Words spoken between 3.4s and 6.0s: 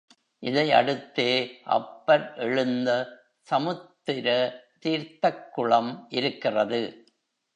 சமுத்திர தீர்த்தக் குளம்